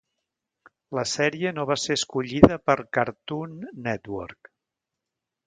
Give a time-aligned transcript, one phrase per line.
[0.99, 3.55] La sèrie no va ser escollida per Cartoon
[3.91, 4.53] Network.